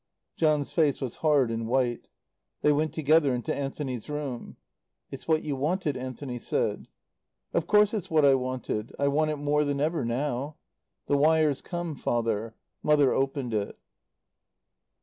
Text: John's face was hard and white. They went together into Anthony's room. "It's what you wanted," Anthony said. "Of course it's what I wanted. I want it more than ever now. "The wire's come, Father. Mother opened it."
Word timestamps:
John's 0.35 0.71
face 0.71 0.99
was 0.99 1.17
hard 1.21 1.51
and 1.51 1.67
white. 1.67 2.07
They 2.63 2.71
went 2.71 2.91
together 2.91 3.35
into 3.35 3.55
Anthony's 3.55 4.09
room. 4.09 4.57
"It's 5.11 5.27
what 5.27 5.43
you 5.43 5.55
wanted," 5.55 5.95
Anthony 5.95 6.39
said. 6.39 6.87
"Of 7.53 7.67
course 7.67 7.93
it's 7.93 8.09
what 8.09 8.25
I 8.25 8.33
wanted. 8.33 8.95
I 8.97 9.07
want 9.09 9.29
it 9.29 9.35
more 9.37 9.63
than 9.63 9.79
ever 9.79 10.03
now. 10.03 10.55
"The 11.05 11.17
wire's 11.17 11.61
come, 11.61 11.93
Father. 11.95 12.55
Mother 12.81 13.11
opened 13.13 13.53
it." 13.53 13.77